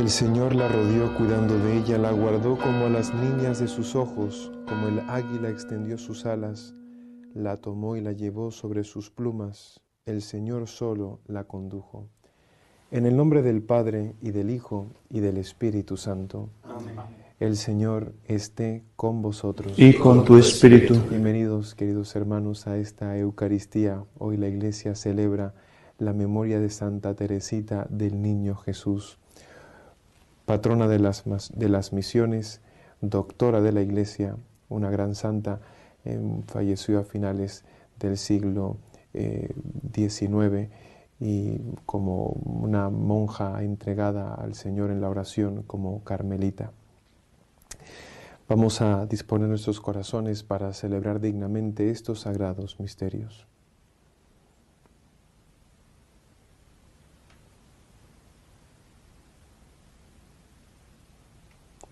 El 0.00 0.08
Señor 0.08 0.54
la 0.54 0.66
rodeó 0.66 1.14
cuidando 1.14 1.58
de 1.58 1.76
ella, 1.76 1.98
la 1.98 2.10
guardó 2.10 2.56
como 2.56 2.86
a 2.86 2.88
las 2.88 3.12
niñas 3.12 3.60
de 3.60 3.68
sus 3.68 3.94
ojos, 3.94 4.50
como 4.66 4.88
el 4.88 5.00
águila 5.00 5.50
extendió 5.50 5.98
sus 5.98 6.24
alas, 6.24 6.72
la 7.34 7.58
tomó 7.58 7.96
y 7.96 8.00
la 8.00 8.12
llevó 8.12 8.50
sobre 8.50 8.82
sus 8.82 9.10
plumas, 9.10 9.82
el 10.06 10.22
Señor 10.22 10.68
solo 10.68 11.20
la 11.26 11.44
condujo. 11.44 12.08
En 12.90 13.04
el 13.04 13.14
nombre 13.14 13.42
del 13.42 13.62
Padre 13.62 14.14
y 14.22 14.30
del 14.30 14.48
Hijo 14.48 14.86
y 15.10 15.20
del 15.20 15.36
Espíritu 15.36 15.98
Santo. 15.98 16.48
Amén. 16.62 16.94
El 17.38 17.58
Señor 17.58 18.14
esté 18.24 18.84
con 18.96 19.20
vosotros. 19.20 19.74
Y 19.76 19.92
con 19.92 20.24
tu 20.24 20.38
espíritu. 20.38 20.94
Bienvenidos, 21.10 21.74
queridos 21.74 22.16
hermanos, 22.16 22.66
a 22.66 22.78
esta 22.78 23.18
Eucaristía. 23.18 24.02
Hoy 24.16 24.38
la 24.38 24.48
Iglesia 24.48 24.94
celebra 24.94 25.52
la 25.98 26.14
memoria 26.14 26.58
de 26.58 26.70
Santa 26.70 27.14
Teresita 27.14 27.86
del 27.90 28.22
Niño 28.22 28.56
Jesús 28.56 29.18
patrona 30.46 30.88
de 30.88 30.98
las, 30.98 31.24
de 31.54 31.68
las 31.68 31.92
misiones, 31.92 32.60
doctora 33.00 33.60
de 33.60 33.72
la 33.72 33.82
Iglesia, 33.82 34.36
una 34.68 34.90
gran 34.90 35.14
santa, 35.14 35.60
em, 36.04 36.42
falleció 36.42 37.00
a 37.00 37.04
finales 37.04 37.64
del 37.98 38.16
siglo 38.16 38.78
XIX 39.12 40.54
eh, 40.54 40.70
y 41.20 41.60
como 41.84 42.26
una 42.44 42.88
monja 42.88 43.62
entregada 43.62 44.34
al 44.34 44.54
Señor 44.54 44.90
en 44.90 45.00
la 45.00 45.10
oración 45.10 45.62
como 45.64 46.02
carmelita. 46.04 46.72
Vamos 48.48 48.80
a 48.80 49.06
disponer 49.06 49.48
nuestros 49.48 49.80
corazones 49.80 50.42
para 50.42 50.72
celebrar 50.72 51.20
dignamente 51.20 51.90
estos 51.90 52.20
sagrados 52.20 52.80
misterios. 52.80 53.46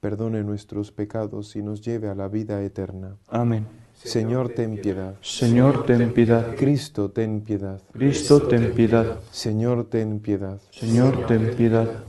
perdone 0.00 0.42
nuestros 0.42 0.92
pecados 0.92 1.56
y 1.56 1.62
nos 1.62 1.80
lleve 1.82 2.08
a 2.08 2.14
la 2.14 2.28
vida 2.28 2.62
eterna. 2.62 3.16
Amén. 3.28 3.66
Señor, 3.94 4.50
ten 4.50 4.80
piedad. 4.80 5.16
Señor, 5.20 5.84
ten 5.84 6.12
piedad. 6.12 6.54
Cristo, 6.56 7.10
ten 7.10 7.40
piedad. 7.40 7.82
Cristo, 7.92 8.42
ten 8.42 8.72
piedad. 8.72 9.18
Señor, 9.32 9.84
ten 9.90 10.20
piedad. 10.20 10.60
Señor, 10.70 11.26
ten 11.26 11.56
piedad. 11.56 12.04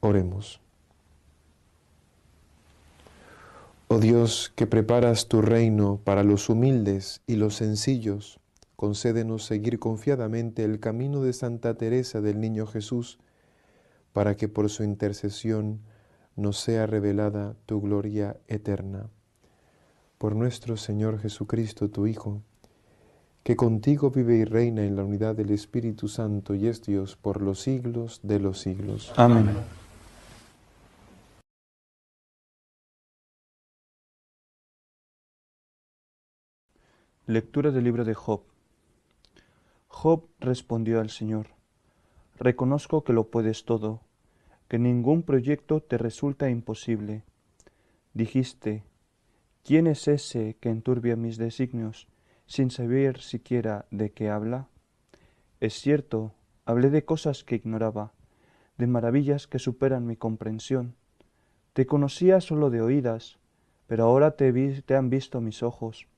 Oremos. 0.00 0.60
Oh 3.88 3.98
Dios, 3.98 4.52
que 4.54 4.66
preparas 4.66 5.28
tu 5.28 5.42
reino 5.42 6.00
para 6.02 6.22
los 6.22 6.48
humildes 6.48 7.20
y 7.26 7.36
los 7.36 7.56
sencillos, 7.56 8.40
concédenos 8.76 9.44
seguir 9.44 9.78
confiadamente 9.78 10.64
el 10.64 10.80
camino 10.80 11.22
de 11.22 11.32
Santa 11.34 11.74
Teresa 11.74 12.20
del 12.20 12.40
Niño 12.40 12.66
Jesús, 12.66 13.18
para 14.12 14.34
que 14.36 14.48
por 14.48 14.70
su 14.70 14.82
intercesión 14.82 15.80
nos 16.36 16.58
sea 16.58 16.86
revelada 16.86 17.54
tu 17.66 17.80
gloria 17.80 18.36
eterna. 18.48 19.10
Por 20.18 20.34
nuestro 20.36 20.76
Señor 20.76 21.18
Jesucristo, 21.18 21.90
tu 21.90 22.06
Hijo, 22.06 22.42
que 23.42 23.56
contigo 23.56 24.10
vive 24.10 24.36
y 24.36 24.44
reina 24.44 24.84
en 24.84 24.96
la 24.96 25.04
unidad 25.04 25.34
del 25.34 25.50
Espíritu 25.50 26.08
Santo 26.08 26.54
y 26.54 26.68
es 26.68 26.82
Dios 26.82 27.16
por 27.16 27.42
los 27.42 27.60
siglos 27.60 28.20
de 28.22 28.38
los 28.38 28.60
siglos. 28.60 29.12
Amén. 29.16 29.50
Lectura 37.26 37.70
del 37.70 37.84
libro 37.84 38.04
de 38.04 38.14
Job. 38.14 38.42
Job 39.88 40.26
respondió 40.40 41.00
al 41.00 41.10
Señor, 41.10 41.48
Reconozco 42.38 43.04
que 43.04 43.12
lo 43.12 43.28
puedes 43.28 43.64
todo 43.64 44.00
que 44.72 44.78
ningún 44.78 45.22
proyecto 45.22 45.82
te 45.82 45.98
resulta 45.98 46.48
imposible. 46.48 47.24
Dijiste, 48.14 48.84
¿quién 49.62 49.86
es 49.86 50.08
ese 50.08 50.56
que 50.60 50.70
enturbia 50.70 51.14
mis 51.14 51.36
designios 51.36 52.08
sin 52.46 52.70
saber 52.70 53.20
siquiera 53.20 53.84
de 53.90 54.12
qué 54.12 54.30
habla? 54.30 54.68
Es 55.60 55.74
cierto, 55.74 56.32
hablé 56.64 56.88
de 56.88 57.04
cosas 57.04 57.44
que 57.44 57.56
ignoraba, 57.56 58.14
de 58.78 58.86
maravillas 58.86 59.46
que 59.46 59.58
superan 59.58 60.06
mi 60.06 60.16
comprensión. 60.16 60.94
Te 61.74 61.84
conocía 61.84 62.40
solo 62.40 62.70
de 62.70 62.80
oídas, 62.80 63.38
pero 63.86 64.04
ahora 64.04 64.36
te, 64.36 64.50
te 64.80 64.96
han 64.96 65.10
visto 65.10 65.42
mis 65.42 65.62
ojos. 65.62 66.08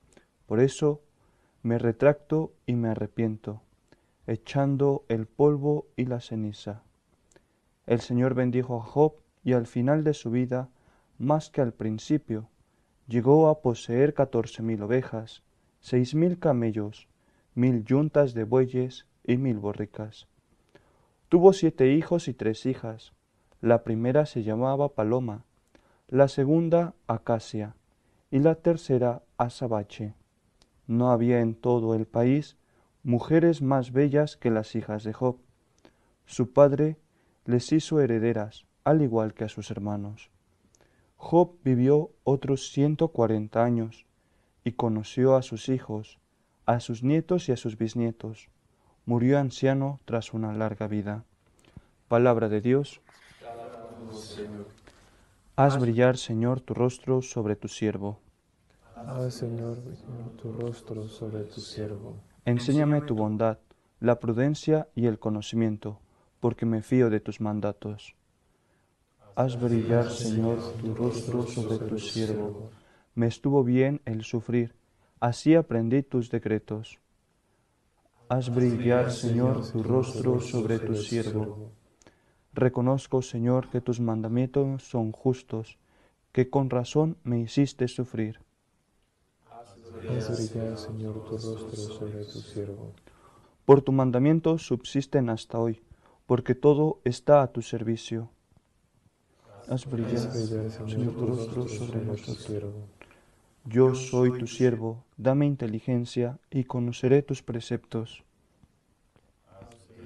Por 0.47 0.61
eso 0.61 1.03
me 1.65 1.81
retracto 1.81 2.55
y 2.67 2.77
me 2.77 2.91
arrepiento, 2.91 3.63
echando 4.29 5.05
el 5.09 5.27
polvo 5.27 5.89
y 5.97 6.05
la 6.05 6.21
ceniza. 6.21 6.85
El 7.87 8.01
Señor 8.01 8.35
bendijo 8.35 8.77
a 8.77 8.83
Job 8.83 9.15
y 9.43 9.53
al 9.53 9.67
final 9.67 10.05
de 10.05 10.15
su 10.15 10.31
vida, 10.31 10.71
más 11.19 11.51
que 11.51 11.61
al 11.61 11.73
principio, 11.73 12.49
llegó 13.07 13.49
a 13.49 13.61
poseer 13.61 14.15
catorce 14.15 14.63
mil 14.63 14.83
ovejas, 14.83 15.43
seis 15.81 16.15
mil 16.15 16.39
camellos, 16.39 17.09
mil 17.55 17.85
yuntas 17.85 18.33
de 18.33 18.45
bueyes 18.45 19.07
y 19.23 19.37
mil 19.37 19.59
borricas. 19.59 20.29
Tuvo 21.29 21.53
siete 21.53 21.93
hijos 21.93 22.29
y 22.29 22.35
tres 22.35 22.65
hijas. 22.65 23.13
La 23.61 23.85
primera 23.85 24.25
se 24.25 24.43
llamaba 24.43 24.95
Paloma, 24.95 25.45
la 26.09 26.29
segunda 26.29 26.95
Acacia 27.07 27.75
y 28.31 28.39
la 28.39 28.55
tercera 28.55 29.23
Azabache. 29.37 30.15
No 30.87 31.11
había 31.11 31.41
en 31.41 31.55
todo 31.55 31.95
el 31.95 32.07
país 32.07 32.57
mujeres 33.03 33.63
más 33.63 33.93
bellas 33.93 34.37
que 34.37 34.51
las 34.51 34.75
hijas 34.75 35.05
de 35.05 35.13
Job. 35.13 35.39
Su 36.27 36.53
padre 36.53 36.97
les 37.45 37.73
hizo 37.73 38.01
herederas, 38.01 38.65
al 38.85 39.03
igual 39.03 39.35
que 39.35 39.45
a 39.45 39.49
sus 39.49 39.71
hermanos. 39.71 40.31
Job 41.17 41.53
vivió 41.63 42.11
otros 42.23 42.71
ciento 42.71 43.09
cuarenta 43.09 43.65
años 43.65 44.07
y 44.63 44.73
conoció 44.73 45.37
a 45.37 45.43
sus 45.43 45.69
hijos, 45.69 46.19
a 46.67 46.81
sus 46.81 47.03
nietos 47.03 47.49
y 47.49 47.53
a 47.53 47.57
sus 47.57 47.77
bisnietos. 47.77 48.49
Murió 49.07 49.39
anciano 49.39 50.01
tras 50.05 50.33
una 50.33 50.53
larga 50.55 50.87
vida. 50.87 51.25
Palabra 52.09 52.49
de 52.49 52.61
Dios. 52.61 53.01
Haz 55.57 55.79
brillar, 55.79 56.17
Señor, 56.17 56.61
tu 56.61 56.75
rostro 56.75 57.23
sobre 57.23 57.57
tu 57.57 57.69
siervo. 57.69 58.19
Haz, 58.97 59.35
Señor, 59.35 59.79
tu 60.41 60.53
rostro 60.53 61.07
sobre 61.09 61.45
tu 61.45 61.61
siervo. 61.61 62.17
Enséñame 62.45 63.03
tu 63.03 63.15
bondad, 63.15 63.59
la 64.01 64.19
prudencia 64.19 64.89
y 64.95 65.07
el 65.07 65.19
conocimiento 65.19 66.01
porque 66.45 66.67
me 66.67 66.83
fío 66.83 67.09
de 67.09 67.21
tus 67.21 67.41
mandatos. 67.41 68.15
Haz 69.35 69.59
brillar, 69.59 70.11
Señor, 70.11 70.59
tu 70.77 70.93
rostro 70.93 71.47
sobre 71.47 71.79
tu 71.79 71.97
siervo. 71.97 72.55
Me 73.15 73.27
estuvo 73.29 73.65
bien 73.65 74.03
el 74.05 74.25
sufrir, 74.25 74.75
así 75.21 75.55
aprendí 75.55 76.03
tus 76.03 76.29
decretos. 76.29 77.01
Haz 78.29 78.53
brillar, 78.53 79.11
Señor, 79.11 79.63
tu 79.63 79.83
rostro 79.83 80.39
sobre 80.43 80.81
tu 80.81 80.97
siervo. 80.97 81.55
Reconozco, 82.53 83.23
Señor, 83.23 83.71
que 83.71 83.81
tus 83.81 83.99
mandamientos 83.99 84.83
son 84.83 85.13
justos, 85.13 85.79
que 86.33 86.51
con 86.51 86.69
razón 86.69 87.17
me 87.25 87.41
hiciste 87.41 87.89
sufrir. 87.89 88.39
Haz 90.07 90.29
brillar, 90.29 90.77
Señor, 90.77 91.23
tu 91.23 91.39
rostro 91.39 91.89
sobre 91.89 92.27
tu 92.27 92.43
siervo. 92.43 92.93
Por 93.65 93.81
tu 93.81 93.93
mandamiento 93.93 94.59
subsisten 94.59 95.31
hasta 95.31 95.59
hoy 95.59 95.81
porque 96.27 96.55
todo 96.55 97.01
está 97.05 97.43
a 97.43 97.53
tu 97.53 97.63
servicio. 97.63 98.31
Haz 99.67 99.87
brillar, 99.87 100.39
Señor, 100.87 101.15
tu 101.17 101.27
rostro 101.27 101.67
sobre 101.69 102.01
nuestro 102.03 102.35
siervo. 102.37 102.89
Yo 103.65 103.95
soy 103.95 104.33
tu 104.33 104.47
siervo, 104.47 105.05
dame 105.17 105.47
inteligencia 105.47 106.39
y 106.51 106.65
conoceré 106.65 107.23
tus 107.23 107.43
preceptos. 107.43 108.25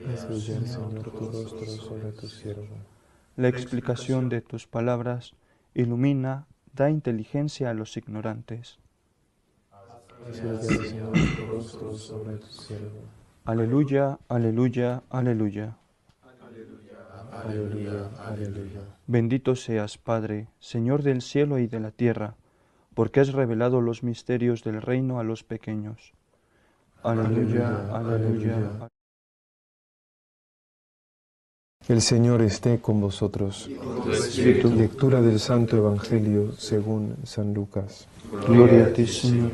Haz 0.04 0.26
brillar, 0.26 0.66
Señor, 0.66 1.10
tu 1.12 1.26
rostro 1.26 1.78
sobre 1.78 2.12
tu 2.12 2.28
siervo. 2.28 2.86
La 3.36 3.48
explicación 3.48 4.28
de 4.28 4.40
tus 4.42 4.66
palabras 4.66 5.34
ilumina, 5.74 6.46
da 6.72 6.90
inteligencia 6.90 7.70
a 7.70 7.74
los 7.74 7.96
ignorantes. 7.96 8.78
Haz 10.28 10.40
brillar, 10.42 10.84
Señor, 10.84 11.30
tu 11.34 11.46
rostro 11.46 11.98
sobre 11.98 12.38
tu 12.38 12.48
siervo. 12.56 13.10
Aleluya, 13.44 14.18
aleluya, 14.28 15.02
aleluya. 15.10 15.76
Aleluya, 17.44 18.10
aleluya. 18.26 18.80
Bendito 19.06 19.54
seas, 19.54 19.98
Padre, 19.98 20.48
Señor 20.58 21.02
del 21.02 21.22
cielo 21.22 21.58
y 21.58 21.66
de 21.66 21.80
la 21.80 21.90
tierra, 21.90 22.34
porque 22.94 23.20
has 23.20 23.32
revelado 23.32 23.80
los 23.80 24.02
misterios 24.02 24.64
del 24.64 24.82
reino 24.82 25.20
a 25.20 25.24
los 25.24 25.44
pequeños. 25.44 26.12
Aleluya, 27.02 27.94
aleluya. 27.94 28.88
El 31.86 32.02
Señor 32.02 32.42
esté 32.42 32.80
con 32.80 33.00
vosotros. 33.00 33.70
Lectura 34.76 35.22
del 35.22 35.40
Santo 35.40 35.76
Evangelio 35.76 36.52
según 36.52 37.16
San 37.24 37.54
Lucas. 37.54 38.06
Gloria 38.46 38.86
a 38.86 38.92
ti, 38.92 39.06
Señor. 39.06 39.52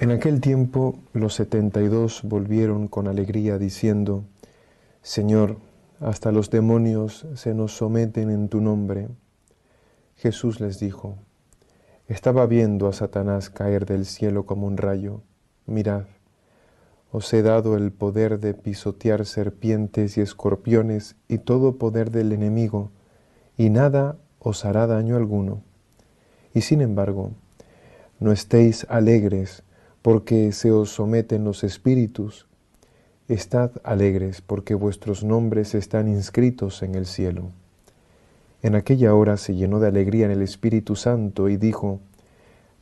En 0.00 0.10
aquel 0.10 0.40
tiempo 0.40 0.98
los 1.12 1.34
setenta 1.34 1.82
y 1.82 1.88
dos 1.88 2.22
volvieron 2.22 2.88
con 2.88 3.06
alegría 3.06 3.58
diciendo, 3.58 4.24
Señor, 5.02 5.58
hasta 6.00 6.32
los 6.32 6.48
demonios 6.48 7.26
se 7.34 7.52
nos 7.52 7.76
someten 7.76 8.30
en 8.30 8.48
tu 8.48 8.62
nombre. 8.62 9.08
Jesús 10.16 10.58
les 10.58 10.80
dijo, 10.80 11.16
estaba 12.08 12.46
viendo 12.46 12.88
a 12.88 12.94
Satanás 12.94 13.50
caer 13.50 13.84
del 13.84 14.06
cielo 14.06 14.46
como 14.46 14.66
un 14.66 14.78
rayo. 14.78 15.20
Mirad, 15.66 16.06
os 17.12 17.30
he 17.34 17.42
dado 17.42 17.76
el 17.76 17.92
poder 17.92 18.40
de 18.40 18.54
pisotear 18.54 19.26
serpientes 19.26 20.16
y 20.16 20.22
escorpiones 20.22 21.16
y 21.28 21.36
todo 21.36 21.76
poder 21.76 22.10
del 22.10 22.32
enemigo, 22.32 22.90
y 23.58 23.68
nada 23.68 24.16
os 24.38 24.64
hará 24.64 24.86
daño 24.86 25.16
alguno. 25.16 25.60
Y 26.54 26.62
sin 26.62 26.80
embargo, 26.80 27.32
no 28.18 28.32
estéis 28.32 28.86
alegres 28.88 29.62
porque 30.02 30.52
se 30.52 30.70
os 30.70 30.90
someten 30.90 31.44
los 31.44 31.62
espíritus. 31.64 32.46
Estad 33.28 33.70
alegres 33.84 34.40
porque 34.40 34.74
vuestros 34.74 35.22
nombres 35.24 35.74
están 35.74 36.08
inscritos 36.08 36.82
en 36.82 36.94
el 36.94 37.06
cielo. 37.06 37.50
En 38.62 38.74
aquella 38.74 39.14
hora 39.14 39.36
se 39.36 39.54
llenó 39.54 39.78
de 39.78 39.88
alegría 39.88 40.26
en 40.26 40.32
el 40.32 40.42
Espíritu 40.42 40.96
Santo 40.96 41.48
y 41.48 41.56
dijo, 41.56 42.00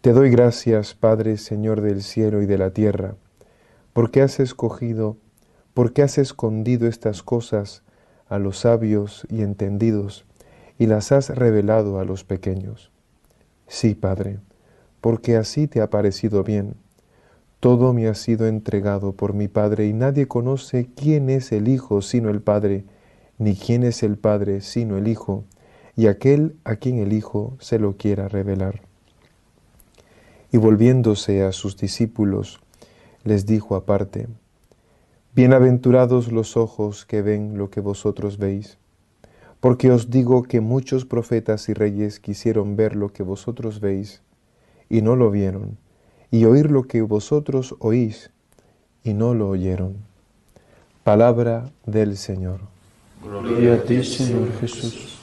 Te 0.00 0.12
doy 0.12 0.30
gracias, 0.30 0.94
Padre, 0.94 1.36
Señor 1.36 1.80
del 1.80 2.02
cielo 2.02 2.42
y 2.42 2.46
de 2.46 2.58
la 2.58 2.70
tierra, 2.70 3.14
porque 3.92 4.22
has 4.22 4.40
escogido, 4.40 5.16
porque 5.74 6.02
has 6.02 6.18
escondido 6.18 6.88
estas 6.88 7.22
cosas 7.22 7.82
a 8.28 8.38
los 8.38 8.58
sabios 8.58 9.26
y 9.30 9.42
entendidos, 9.42 10.24
y 10.78 10.86
las 10.86 11.12
has 11.12 11.30
revelado 11.30 12.00
a 12.00 12.04
los 12.04 12.24
pequeños. 12.24 12.90
Sí, 13.66 13.94
Padre, 13.94 14.38
porque 15.00 15.36
así 15.36 15.68
te 15.68 15.80
ha 15.80 15.90
parecido 15.90 16.42
bien 16.42 16.74
todo 17.60 17.92
me 17.92 18.06
ha 18.06 18.14
sido 18.14 18.46
entregado 18.46 19.12
por 19.12 19.34
mi 19.34 19.48
Padre 19.48 19.86
y 19.88 19.92
nadie 19.92 20.28
conoce 20.28 20.88
quién 20.94 21.28
es 21.28 21.50
el 21.50 21.66
Hijo 21.66 22.02
sino 22.02 22.30
el 22.30 22.40
Padre, 22.40 22.84
ni 23.36 23.56
quién 23.56 23.82
es 23.82 24.04
el 24.04 24.16
Padre 24.16 24.60
sino 24.60 24.96
el 24.96 25.08
Hijo, 25.08 25.44
y 25.96 26.06
aquel 26.06 26.54
a 26.62 26.76
quien 26.76 26.98
el 26.98 27.12
Hijo 27.12 27.56
se 27.58 27.80
lo 27.80 27.96
quiera 27.96 28.28
revelar. 28.28 28.82
Y 30.52 30.58
volviéndose 30.58 31.42
a 31.42 31.50
sus 31.50 31.76
discípulos, 31.76 32.60
les 33.24 33.44
dijo 33.44 33.74
aparte, 33.74 34.28
Bienaventurados 35.34 36.30
los 36.32 36.56
ojos 36.56 37.04
que 37.04 37.22
ven 37.22 37.58
lo 37.58 37.70
que 37.70 37.80
vosotros 37.80 38.38
veis, 38.38 38.78
porque 39.60 39.90
os 39.90 40.10
digo 40.10 40.44
que 40.44 40.60
muchos 40.60 41.04
profetas 41.04 41.68
y 41.68 41.74
reyes 41.74 42.20
quisieron 42.20 42.76
ver 42.76 42.94
lo 42.94 43.12
que 43.12 43.24
vosotros 43.24 43.80
veis, 43.80 44.22
y 44.88 45.02
no 45.02 45.16
lo 45.16 45.32
vieron 45.32 45.76
y 46.30 46.44
oír 46.44 46.70
lo 46.70 46.84
que 46.84 47.02
vosotros 47.02 47.74
oís 47.78 48.30
y 49.04 49.14
no 49.14 49.34
lo 49.34 49.48
oyeron. 49.48 49.96
Palabra 51.04 51.70
del 51.86 52.16
Señor. 52.16 52.60
Gloria 53.22 53.74
a 53.74 53.82
ti, 53.82 54.04
Señor 54.04 54.52
Jesús. 54.60 55.18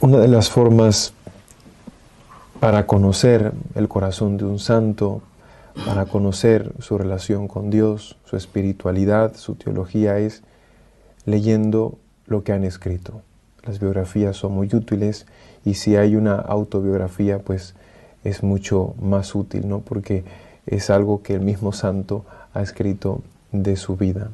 Una 0.00 0.18
de 0.18 0.28
las 0.28 0.50
formas 0.50 1.12
para 2.60 2.86
conocer 2.86 3.52
el 3.74 3.88
corazón 3.88 4.36
de 4.36 4.44
un 4.44 4.58
santo, 4.58 5.22
para 5.86 6.06
conocer 6.06 6.72
su 6.80 6.98
relación 6.98 7.48
con 7.48 7.70
Dios, 7.70 8.16
su 8.24 8.36
espiritualidad, 8.36 9.36
su 9.36 9.54
teología, 9.54 10.18
es 10.18 10.42
leyendo 11.24 11.98
lo 12.26 12.44
que 12.44 12.52
han 12.52 12.64
escrito. 12.64 13.22
Las 13.64 13.80
biografías 13.80 14.36
son 14.36 14.52
muy 14.52 14.68
útiles 14.72 15.26
y 15.64 15.74
si 15.74 15.96
hay 15.96 16.16
una 16.16 16.36
autobiografía, 16.36 17.38
pues 17.38 17.74
es 18.24 18.42
mucho 18.42 18.94
más 19.00 19.34
útil, 19.34 19.68
¿no? 19.68 19.80
Porque 19.80 20.24
es 20.66 20.90
algo 20.90 21.22
que 21.22 21.34
el 21.34 21.40
mismo 21.40 21.72
santo 21.72 22.24
ha 22.54 22.62
escrito 22.62 23.22
de 23.52 23.76
su 23.76 23.96
vida. 23.96 24.30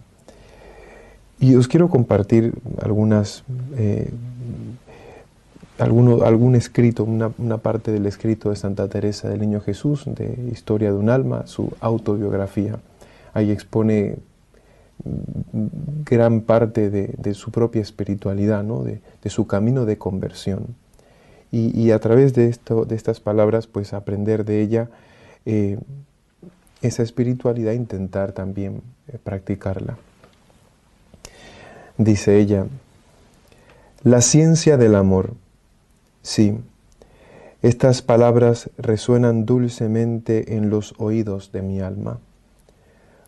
Y 1.41 1.57
os 1.57 1.69
quiero 1.69 1.89
compartir 1.89 2.55
algunas, 2.83 3.45
eh, 3.77 4.11
algún 5.79 6.55
escrito, 6.55 7.05
una, 7.05 7.31
una, 7.39 7.59
parte 7.59 7.93
del 7.93 8.07
escrito 8.07 8.51
de 8.51 8.57
Santa 8.57 8.89
Teresa 8.89 9.29
del 9.29 9.41
Niño 9.41 9.61
Jesús, 9.61 10.05
de 10.07 10.49
Historia 10.53 10.93
de 10.93 10.99
un 10.99 11.11
alma, 11.11 11.47
su 11.47 11.73
autobiografía. 11.81 12.79
Ahí 13.35 13.51
expone 13.51 14.17
gran 16.05 16.41
parte 16.43 16.91
de, 16.91 17.35
su 17.35 17.51
propia 17.51 17.83
espiritualidad, 17.83 18.63
¿no? 18.63 18.83
de, 18.83 19.01
su 19.27 19.47
camino 19.47 19.85
de 19.85 19.99
conversión. 19.99 20.75
Y, 21.57 21.93
a 21.93 22.01
través 22.01 22.35
de, 22.35 22.49
esto, 22.49 22.85
de 22.85 22.97
estas 22.97 23.21
palabras, 23.21 23.69
pues 23.69 23.93
aprender 23.93 24.45
de 24.45 24.61
ella 24.61 24.91
eh, 25.47 25.79
esa 26.83 27.05
espiritualidad, 27.05 27.75
intentar 27.75 28.33
también 28.33 28.83
eh, 29.07 29.19
practicarla. 29.23 29.97
Dice 31.97 32.41
ella, 32.41 32.67
la 34.03 34.21
ciencia 34.21 34.77
del 34.77 34.97
amor. 34.97 35.35
Sí, 36.23 36.59
estas 37.63 38.03
palabras 38.03 38.69
resuenan 38.77 39.47
dulcemente 39.47 40.57
en 40.57 40.71
los 40.71 40.95
oídos 40.99 41.53
de 41.53 41.63
mi 41.63 41.81
alma. 41.81 42.19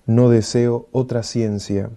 No 0.04 0.30
deseo 0.30 0.88
otra 0.90 1.22
ciencia. 1.22 1.90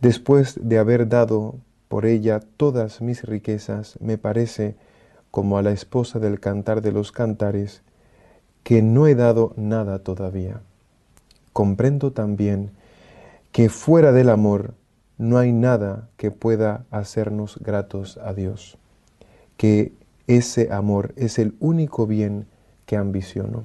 Después 0.00 0.58
de 0.62 0.78
haber 0.78 1.10
dado 1.10 1.56
por 1.88 2.06
ella 2.06 2.40
todas 2.56 3.02
mis 3.02 3.22
riquezas, 3.22 3.98
me 4.00 4.16
parece 4.16 4.76
como 5.30 5.58
a 5.58 5.62
la 5.62 5.72
esposa 5.72 6.18
del 6.18 6.40
cantar 6.40 6.82
de 6.82 6.92
los 6.92 7.12
cantares, 7.12 7.82
que 8.62 8.82
no 8.82 9.06
he 9.06 9.14
dado 9.14 9.52
nada 9.56 10.00
todavía. 10.00 10.60
Comprendo 11.52 12.12
también 12.12 12.70
que 13.52 13.68
fuera 13.68 14.12
del 14.12 14.28
amor 14.28 14.74
no 15.18 15.38
hay 15.38 15.52
nada 15.52 16.08
que 16.16 16.30
pueda 16.30 16.84
hacernos 16.90 17.58
gratos 17.58 18.18
a 18.18 18.32
Dios, 18.32 18.78
que 19.56 19.92
ese 20.26 20.72
amor 20.72 21.12
es 21.16 21.38
el 21.38 21.54
único 21.60 22.06
bien 22.06 22.46
que 22.86 22.96
ambiciono. 22.96 23.64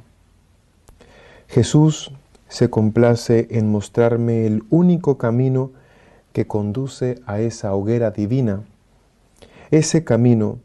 Jesús 1.47 2.11
se 2.47 2.69
complace 2.69 3.47
en 3.51 3.71
mostrarme 3.71 4.45
el 4.45 4.63
único 4.69 5.17
camino 5.17 5.71
que 6.33 6.47
conduce 6.47 7.21
a 7.25 7.39
esa 7.39 7.73
hoguera 7.73 8.11
divina. 8.11 8.63
Ese 9.71 10.03
camino 10.03 10.59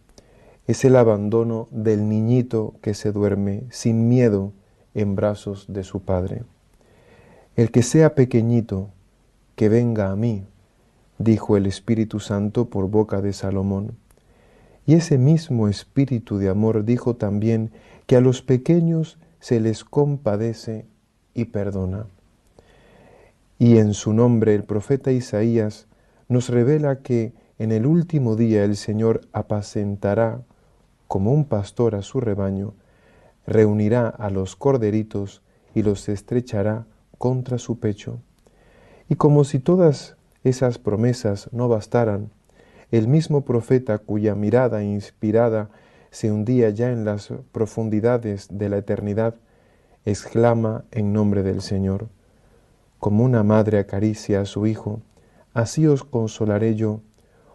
es 0.70 0.84
el 0.84 0.94
abandono 0.94 1.66
del 1.72 2.08
niñito 2.08 2.74
que 2.80 2.94
se 2.94 3.10
duerme 3.10 3.64
sin 3.70 4.08
miedo 4.08 4.52
en 4.94 5.16
brazos 5.16 5.64
de 5.66 5.82
su 5.82 6.02
padre. 6.02 6.44
El 7.56 7.72
que 7.72 7.82
sea 7.82 8.14
pequeñito, 8.14 8.90
que 9.56 9.68
venga 9.68 10.12
a 10.12 10.16
mí, 10.16 10.44
dijo 11.18 11.56
el 11.56 11.66
Espíritu 11.66 12.20
Santo 12.20 12.66
por 12.66 12.88
boca 12.88 13.20
de 13.20 13.32
Salomón. 13.32 13.96
Y 14.86 14.94
ese 14.94 15.18
mismo 15.18 15.66
Espíritu 15.66 16.38
de 16.38 16.48
amor 16.48 16.84
dijo 16.84 17.16
también 17.16 17.72
que 18.06 18.14
a 18.14 18.20
los 18.20 18.40
pequeños 18.40 19.18
se 19.40 19.58
les 19.58 19.82
compadece 19.82 20.86
y 21.34 21.46
perdona. 21.46 22.06
Y 23.58 23.78
en 23.78 23.92
su 23.92 24.12
nombre 24.12 24.54
el 24.54 24.62
profeta 24.62 25.10
Isaías 25.10 25.88
nos 26.28 26.48
revela 26.48 27.00
que 27.00 27.32
en 27.58 27.72
el 27.72 27.86
último 27.86 28.36
día 28.36 28.62
el 28.62 28.76
Señor 28.76 29.22
apacentará 29.32 30.42
como 31.10 31.32
un 31.32 31.44
pastor 31.44 31.96
a 31.96 32.02
su 32.02 32.20
rebaño, 32.20 32.72
reunirá 33.44 34.06
a 34.06 34.30
los 34.30 34.54
corderitos 34.54 35.42
y 35.74 35.82
los 35.82 36.08
estrechará 36.08 36.86
contra 37.18 37.58
su 37.58 37.80
pecho. 37.80 38.20
Y 39.08 39.16
como 39.16 39.42
si 39.42 39.58
todas 39.58 40.16
esas 40.44 40.78
promesas 40.78 41.48
no 41.50 41.68
bastaran, 41.68 42.30
el 42.92 43.08
mismo 43.08 43.40
profeta 43.40 43.98
cuya 43.98 44.36
mirada 44.36 44.84
inspirada 44.84 45.68
se 46.12 46.30
hundía 46.30 46.70
ya 46.70 46.92
en 46.92 47.04
las 47.04 47.32
profundidades 47.50 48.46
de 48.48 48.68
la 48.68 48.78
eternidad, 48.78 49.34
exclama 50.04 50.84
en 50.92 51.12
nombre 51.12 51.42
del 51.42 51.60
Señor, 51.60 52.06
como 53.00 53.24
una 53.24 53.42
madre 53.42 53.80
acaricia 53.80 54.42
a 54.42 54.44
su 54.44 54.64
hijo, 54.68 55.00
así 55.54 55.88
os 55.88 56.04
consolaré 56.04 56.76
yo, 56.76 57.00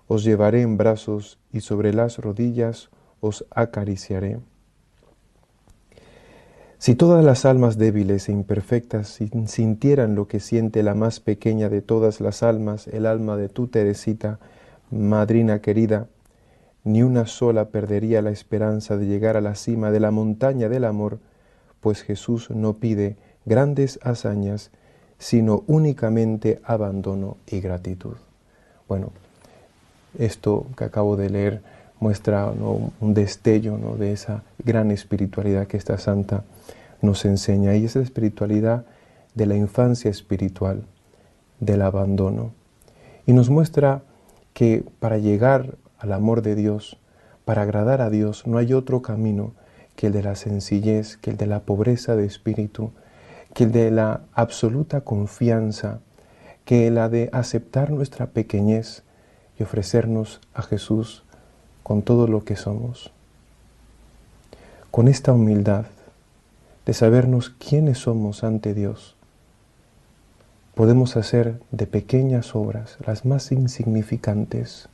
os 0.09 0.25
llevaré 0.25 0.62
en 0.62 0.75
brazos 0.75 1.39
y 1.53 1.62
sobre 1.62 1.93
las 1.93 2.17
rodillas 2.17 2.89
os 3.25 3.46
acariciaré. 3.50 4.38
Si 6.77 6.94
todas 6.94 7.25
las 7.25 7.46
almas 7.46 7.77
débiles 7.77 8.29
e 8.29 8.32
imperfectas 8.32 9.20
sintieran 9.48 10.13
lo 10.13 10.27
que 10.27 10.39
siente 10.39 10.84
la 10.84 10.94
más 10.94 11.20
pequeña 11.20 11.67
de 11.70 11.82
todas 11.82 12.22
las 12.22 12.44
almas, 12.44 12.88
el 12.88 13.08
alma 13.08 13.38
de 13.38 13.50
tu 13.50 13.67
Teresita, 13.67 14.39
madrina 14.91 15.62
querida, 15.62 16.08
ni 16.84 17.01
una 17.01 17.25
sola 17.25 17.70
perdería 17.70 18.22
la 18.22 18.29
esperanza 18.29 18.98
de 18.98 19.08
llegar 19.08 19.36
a 19.36 19.41
la 19.41 19.55
cima 19.55 19.89
de 19.89 20.00
la 20.00 20.12
montaña 20.12 20.70
del 20.70 20.84
amor, 20.84 21.17
pues 21.82 22.03
Jesús 22.03 22.51
no 22.51 22.74
pide 22.74 23.17
grandes 23.46 24.00
hazañas, 24.03 24.70
sino 25.17 25.63
únicamente 25.65 26.62
abandono 26.63 27.38
y 27.48 27.62
gratitud. 27.62 28.17
Bueno, 28.88 29.12
esto 30.20 30.67
que 30.77 30.84
acabo 30.84 31.17
de 31.17 31.29
leer 31.32 31.62
muestra 32.05 32.51
un 32.51 33.13
destello 33.15 33.79
de 33.97 34.12
esa 34.12 34.43
gran 34.63 34.91
espiritualidad 34.91 35.65
que 35.65 35.75
esta 35.75 35.97
santa 35.97 36.43
nos 37.01 37.25
enseña, 37.25 37.75
y 37.75 37.85
es 37.85 37.95
la 37.95 38.03
espiritualidad 38.03 38.85
de 39.33 39.47
la 39.47 39.55
infancia 39.55 40.12
espiritual, 40.12 40.83
del 41.59 41.81
abandono. 41.81 42.51
Y 43.25 43.33
nos 43.33 43.50
muestra 43.50 44.03
que 44.53 44.85
para 45.00 45.17
llegar 45.17 45.77
al 45.97 46.13
amor 46.13 46.43
de 46.43 46.53
Dios, 46.53 47.00
para 47.43 47.63
agradar 47.63 48.01
a 48.01 48.12
Dios, 48.12 48.45
no 48.45 48.59
hay 48.59 48.74
otro 48.74 49.01
camino 49.01 49.53
que 49.95 50.05
el 50.05 50.13
de 50.13 50.21
la 50.21 50.35
sencillez, 50.35 51.17
que 51.17 51.31
el 51.31 51.38
de 51.38 51.47
la 51.47 51.62
pobreza 51.62 52.15
de 52.15 52.27
espíritu, 52.27 52.91
que 53.55 53.63
el 53.63 53.71
de 53.71 53.89
la 53.89 54.21
absoluta 54.33 55.01
confianza, 55.01 56.01
que 56.65 56.91
la 56.91 57.09
de 57.09 57.31
aceptar 57.33 57.89
nuestra 57.89 58.27
pequeñez 58.27 59.01
y 59.57 59.63
ofrecernos 59.63 60.39
a 60.53 60.62
Jesús 60.62 61.25
con 61.86 62.01
todo 62.01 62.25
lo 62.25 62.44
que 62.44 62.56
somos. 62.56 63.12
Con 64.89 65.08
esta 65.08 65.34
humildad 65.34 65.86
de 66.88 66.94
sabernos 66.94 67.51
quiénes 67.51 68.00
somos 68.00 68.44
ante 68.44 68.74
Dios, 68.74 69.15
podemos 70.74 71.15
hacer 71.15 71.62
de 71.70 71.86
pequeñas 71.86 72.56
obras, 72.56 72.98
las 73.06 73.24
más 73.24 73.51
insignificantes, 73.51 74.89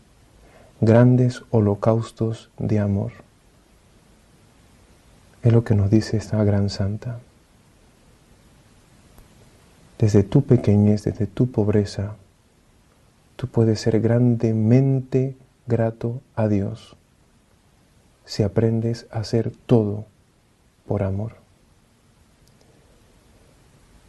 grandes 0.81 1.43
holocaustos 1.49 2.49
de 2.57 2.79
amor. 2.79 3.13
Es 5.43 5.53
lo 5.53 5.63
que 5.63 5.75
nos 5.75 5.89
dice 5.89 6.17
esta 6.17 6.43
gran 6.43 6.69
santa. 6.69 7.19
Desde 9.97 10.23
tu 10.23 10.43
pequeñez, 10.43 11.05
desde 11.05 11.25
tu 11.25 11.51
pobreza, 11.51 12.15
tú 13.37 13.47
puedes 13.47 13.79
ser 13.79 14.01
grandemente 14.01 15.37
grato 15.71 16.19
a 16.35 16.49
Dios 16.49 16.97
si 18.25 18.43
aprendes 18.43 19.07
a 19.09 19.19
hacer 19.19 19.51
todo 19.65 20.05
por 20.85 21.01
amor. 21.01 21.35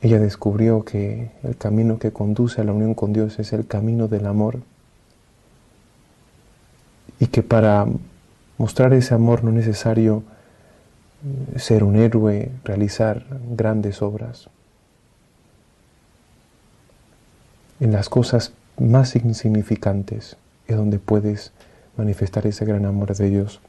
Ella 0.00 0.19
descubrió 0.19 0.85
que 0.85 1.31
el 1.45 1.57
camino 1.57 2.00
que 2.00 2.12
conduce 2.12 2.61
a 2.61 2.64
la 2.64 2.73
unión 2.73 2.95
con 2.95 3.12
Dios 3.12 3.38
es 3.38 3.52
el 3.52 3.64
camino 3.66 4.09
del 4.09 4.26
amor 4.26 4.59
y 7.21 7.28
que 7.28 7.45
para 7.45 7.87
mostrar 8.59 8.92
ese 8.92 9.14
amor 9.14 9.45
no 9.45 9.50
es 9.50 9.57
necesario 9.57 10.25
ser 11.54 11.85
un 11.85 11.95
héroe, 11.95 12.50
realizar 12.64 13.25
grandes 13.50 14.02
obras. 14.02 14.50
En 17.78 17.92
las 17.92 18.09
cosas 18.09 18.52
más 18.76 19.14
insignificantes 19.14 20.37
es 20.66 20.76
donde 20.76 20.99
puedes 20.99 21.52
manifestar 21.97 22.47
ese 22.47 22.64
gran 22.64 22.85
amor 22.85 23.14
de 23.14 23.28
Dios. 23.28 23.61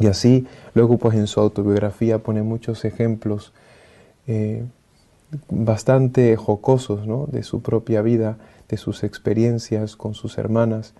Y 0.00 0.06
así, 0.06 0.46
luego 0.74 0.98
pues 0.98 1.16
en 1.16 1.26
su 1.26 1.40
autobiografía 1.40 2.18
pone 2.18 2.42
muchos 2.42 2.84
ejemplos 2.84 3.52
eh, 4.26 4.64
bastante 5.48 6.36
jocosos 6.36 7.06
de 7.30 7.42
su 7.42 7.62
propia 7.62 8.02
vida, 8.02 8.38
de 8.68 8.76
sus 8.76 9.02
experiencias 9.02 9.96
con 9.96 10.14
sus 10.14 10.38
hermanas, 10.38 10.94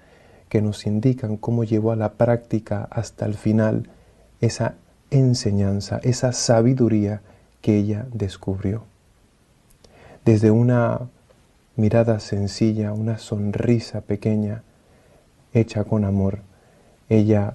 que 0.48 0.62
nos 0.62 0.87
indican 0.87 1.37
cómo 1.37 1.64
llevó 1.64 1.92
a 1.92 1.96
la 1.96 2.12
práctica 2.12 2.88
hasta 2.90 3.26
el 3.26 3.34
final 3.34 3.88
esa 4.40 4.75
enseñanza, 5.10 6.00
esa 6.02 6.32
sabiduría 6.32 7.20
que 7.60 7.76
ella 7.76 8.06
descubrió. 8.12 8.84
Desde 10.25 10.50
una 10.50 11.08
mirada 11.76 12.18
sencilla, 12.20 12.92
una 12.92 13.18
sonrisa 13.18 14.00
pequeña, 14.00 14.62
hecha 15.52 15.85
con 15.85 16.05
amor, 16.05 16.40
ella 17.09 17.55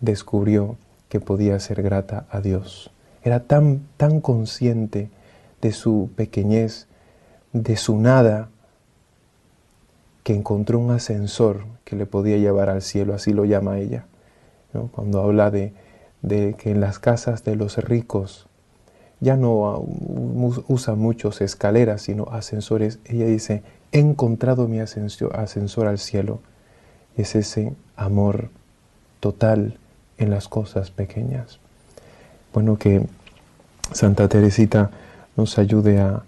descubrió 0.00 0.76
que 1.08 1.20
podía 1.20 1.58
ser 1.60 1.82
grata 1.82 2.26
a 2.30 2.40
Dios. 2.40 2.90
Era 3.22 3.40
tan, 3.40 3.86
tan 3.96 4.20
consciente 4.20 5.10
de 5.60 5.72
su 5.72 6.10
pequeñez, 6.16 6.86
de 7.52 7.76
su 7.76 7.98
nada, 7.98 8.48
que 10.22 10.34
encontró 10.34 10.78
un 10.78 10.90
ascensor 10.90 11.64
que 11.84 11.96
le 11.96 12.04
podía 12.04 12.36
llevar 12.36 12.68
al 12.68 12.82
cielo, 12.82 13.14
así 13.14 13.32
lo 13.32 13.46
llama 13.46 13.78
ella. 13.78 14.04
Cuando 14.92 15.22
habla 15.22 15.50
de, 15.50 15.72
que 16.58 16.70
en 16.70 16.80
las 16.80 16.98
casas 16.98 17.44
de 17.44 17.56
los 17.56 17.78
ricos 17.78 18.46
ya 19.20 19.36
no 19.36 19.82
usa 20.68 20.94
muchos 20.94 21.40
escaleras, 21.40 22.02
sino 22.02 22.24
ascensores. 22.30 22.98
Ella 23.06 23.24
dice, 23.24 23.62
he 23.90 23.98
encontrado 24.00 24.68
mi 24.68 24.80
ascensor, 24.80 25.34
ascensor 25.34 25.86
al 25.86 25.98
cielo. 25.98 26.40
Es 27.18 27.34
ese 27.34 27.74
amor 27.96 28.48
total 29.20 29.76
en 30.16 30.30
las 30.30 30.48
cosas 30.48 30.90
pequeñas. 30.90 31.58
Bueno, 32.54 32.78
que 32.78 33.06
Santa 33.92 34.28
Teresita 34.28 34.90
nos 35.36 35.58
ayude 35.58 36.00
a, 36.00 36.22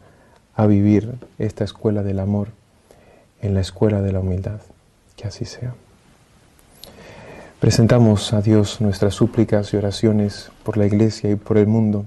a 0.54 0.66
vivir 0.66 1.14
esta 1.38 1.64
escuela 1.64 2.02
del 2.02 2.20
amor 2.20 2.48
en 3.40 3.54
la 3.54 3.60
escuela 3.60 4.02
de 4.02 4.12
la 4.12 4.20
humildad. 4.20 4.60
Que 5.16 5.28
así 5.28 5.46
sea. 5.46 5.74
Presentamos 7.60 8.32
a 8.32 8.40
Dios 8.40 8.80
nuestras 8.80 9.14
súplicas 9.14 9.72
y 9.72 9.76
oraciones 9.76 10.50
por 10.64 10.76
la 10.76 10.86
Iglesia 10.86 11.30
y 11.30 11.36
por 11.36 11.58
el 11.58 11.66
mundo. 11.66 12.04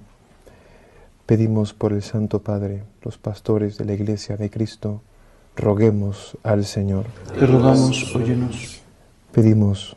Pedimos 1.26 1.74
por 1.74 1.94
el 1.94 2.04
Santo 2.04 2.40
Padre, 2.40 2.84
los 3.04 3.18
pastores 3.18 3.78
de 3.78 3.86
la 3.86 3.94
Iglesia 3.94 4.36
de 4.36 4.50
Cristo, 4.50 5.02
roguemos 5.56 6.38
al 6.44 6.66
Señor. 6.66 7.06
Te 7.38 7.46
rogamos, 7.46 8.16
óyenos. 8.16 8.82
Pedimos 9.32 9.96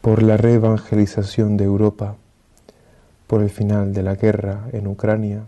por 0.00 0.22
la 0.22 0.36
reevangelización 0.36 1.56
de 1.56 1.64
Europa, 1.64 2.16
por 3.26 3.42
el 3.42 3.50
final 3.50 3.92
de 3.92 4.02
la 4.02 4.14
guerra 4.14 4.68
en 4.72 4.86
Ucrania, 4.86 5.46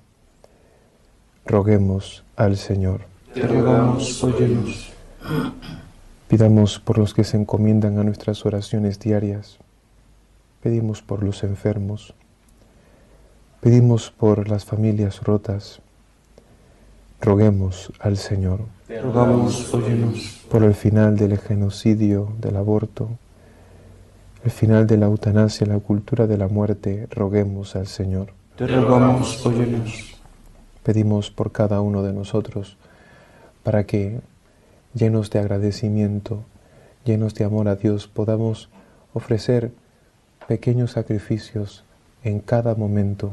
roguemos 1.47 2.25
al 2.37 2.57
Señor. 2.57 3.03
Te 3.35 3.47
rogamos, 3.47 4.25
óyenos. 4.25 4.93
Pidamos 6.29 6.79
por 6.79 6.99
los 6.99 7.15
que 7.15 7.25
se 7.25 7.37
encomiendan 7.37 7.99
a 7.99 8.05
nuestras 8.05 8.45
oraciones 8.45 8.99
diarias. 8.99 9.59
Pedimos 10.63 11.03
por 11.03 11.23
los 11.23 11.43
enfermos. 11.45 12.15
Pedimos 13.61 14.11
por 14.11 14.49
las 14.49 14.65
familias 14.65 15.23
rotas. 15.23 15.81
Roguemos 17.21 17.93
al 17.99 18.17
Señor. 18.17 18.61
Rogamos, 19.03 19.75
óyenos. 19.75 20.47
Por 20.51 20.63
el 20.63 20.75
final 20.75 21.17
del 21.17 21.37
genocidio, 21.39 22.33
del 22.41 22.57
aborto, 22.57 23.09
el 24.45 24.51
final 24.51 24.87
de 24.87 24.97
la 24.97 25.07
eutanasia, 25.07 25.67
la 25.67 25.79
cultura 25.81 26.27
de 26.27 26.39
la 26.39 26.49
muerte, 26.49 27.09
roguemos 27.11 27.75
al 27.75 27.89
Señor. 27.89 28.33
Te 28.57 28.67
rogamos, 28.67 29.45
óyenos. 29.45 30.17
Pedimos 30.85 31.31
por 31.31 31.51
cada 31.51 31.81
uno 31.81 32.03
de 32.03 32.13
nosotros 32.13 32.77
para 33.63 33.85
que 33.85 34.21
llenos 34.95 35.31
de 35.31 35.41
agradecimiento, 35.41 36.45
llenos 37.05 37.35
de 37.35 37.45
amor 37.45 37.69
a 37.69 37.77
Dios, 37.77 38.07
podamos 38.07 38.71
ofrecer 39.13 39.73
pequeños 40.47 40.93
sacrificios 40.93 41.85
en 42.23 42.41
cada 42.41 42.75
momento 42.75 43.33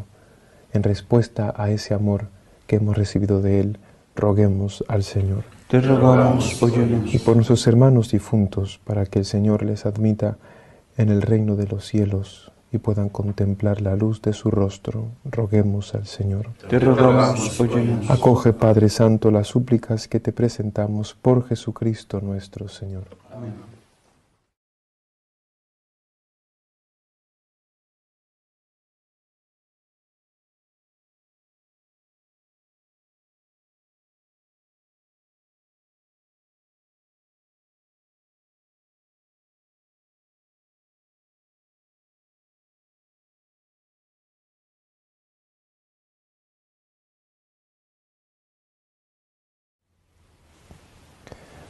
en 0.73 0.83
respuesta 0.83 1.53
a 1.55 1.69
ese 1.69 1.93
amor 1.93 2.27
que 2.67 2.77
hemos 2.77 2.97
recibido 2.97 3.41
de 3.41 3.59
Él. 3.59 3.79
Roguemos 4.15 4.83
al 4.87 5.03
Señor. 5.03 5.43
Te 5.67 5.81
rogamos, 5.81 6.61
óyenos. 6.61 7.13
Y 7.13 7.19
por 7.19 7.35
nuestros 7.35 7.65
hermanos 7.67 8.11
difuntos, 8.11 8.79
para 8.83 9.05
que 9.05 9.19
el 9.19 9.25
Señor 9.25 9.63
les 9.63 9.85
admita 9.85 10.37
en 10.97 11.09
el 11.09 11.21
reino 11.21 11.55
de 11.55 11.67
los 11.67 11.85
cielos 11.85 12.51
y 12.71 12.77
puedan 12.77 13.09
contemplar 13.09 13.81
la 13.81 13.95
luz 13.95 14.21
de 14.21 14.33
su 14.33 14.51
rostro, 14.51 15.07
roguemos 15.25 15.95
al 15.95 16.05
Señor. 16.05 16.49
Te 16.69 16.79
rogamos, 16.79 17.59
óyenos. 17.59 18.09
Acoge, 18.09 18.53
Padre 18.53 18.89
Santo, 18.89 19.31
las 19.31 19.47
súplicas 19.47 20.07
que 20.07 20.19
te 20.19 20.31
presentamos 20.31 21.13
por 21.13 21.47
Jesucristo 21.47 22.21
nuestro 22.21 22.67
Señor. 22.67 23.05
Amén. 23.31 23.74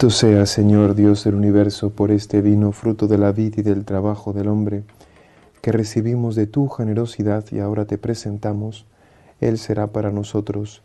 Bendito 0.00 0.16
sea, 0.16 0.46
Señor 0.46 0.94
Dios 0.94 1.24
del 1.24 1.34
universo, 1.34 1.90
por 1.90 2.10
este 2.10 2.40
vino, 2.40 2.72
fruto 2.72 3.06
de 3.06 3.18
la 3.18 3.32
vida 3.32 3.56
y 3.58 3.62
del 3.62 3.84
trabajo 3.84 4.32
del 4.32 4.48
hombre, 4.48 4.82
que 5.60 5.72
recibimos 5.72 6.34
de 6.36 6.46
tu 6.46 6.68
generosidad 6.68 7.44
y 7.52 7.58
ahora 7.58 7.84
te 7.84 7.98
presentamos. 7.98 8.86
Él 9.42 9.58
será 9.58 9.88
para 9.88 10.10
nosotros 10.10 10.80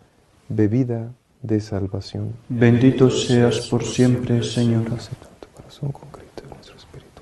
bebida 0.49 1.13
de 1.43 1.61
salvación. 1.61 2.33
Bendito 2.49 3.09
seas 3.09 3.69
por 3.69 3.85
siempre, 3.85 4.43
Señor. 4.43 4.83
tu 4.83 5.47
corazón 5.55 5.93
concreto 5.93 6.43
y 6.45 6.53
nuestro 6.53 6.75
espíritu 6.75 7.21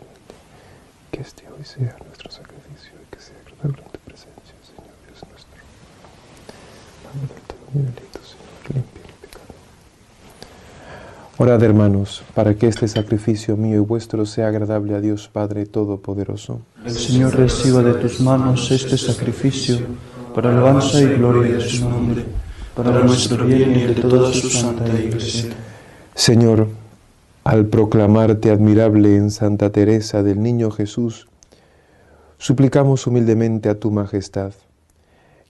Que 1.12 1.22
este 1.22 1.44
hoy 1.48 1.64
sea 1.64 1.96
nuestro 2.08 2.32
sacrificio 2.32 2.94
y 3.04 3.16
que 3.16 3.22
sea 3.22 3.38
agradable 3.46 3.84
en 3.86 3.92
tu 3.92 4.00
presencia, 4.00 4.56
Señor 4.66 4.96
Dios 5.06 5.22
nuestro. 5.30 5.62
Padre 7.04 7.22
del 7.22 7.44
todo 7.46 7.70
mi 7.72 7.82
delito, 7.82 8.20
Señor, 8.24 8.74
limpia 8.74 9.04
Orad 11.40 11.64
hermanos, 11.64 12.24
para 12.36 12.54
que 12.54 12.68
este 12.68 12.88
sacrificio 12.88 13.58
mío 13.58 13.78
y 13.78 13.80
vuestro 13.80 14.24
sea 14.24 14.50
agradable 14.50 14.94
a 14.94 15.02
Dios 15.02 15.28
Padre 15.34 15.66
Todopoderoso. 15.66 16.62
El 16.86 16.92
Señor 16.92 17.36
reciba 17.36 17.82
de 17.82 17.96
tus 17.96 18.22
manos 18.22 18.70
este 18.70 19.00
sacrificio 19.00 19.80
para 20.36 20.52
alabanza 20.52 21.02
y 21.02 21.08
gloria 21.08 21.56
de 21.56 21.62
su 21.62 21.90
nombre, 21.90 22.24
para 22.76 23.04
nuestro 23.04 23.46
bien 23.46 23.72
y 23.72 23.82
de 23.82 23.96
toda 23.96 24.32
su 24.32 24.48
santa 24.48 24.88
iglesia. 24.88 25.50
Señor, 26.14 26.68
al 27.44 27.66
proclamarte 27.66 28.52
admirable 28.52 29.16
en 29.16 29.32
Santa 29.32 29.72
Teresa 29.72 30.22
del 30.22 30.40
Niño 30.40 30.70
Jesús, 30.70 31.28
suplicamos 32.38 33.08
humildemente 33.08 33.70
a 33.70 33.80
tu 33.80 33.90
majestad, 33.90 34.54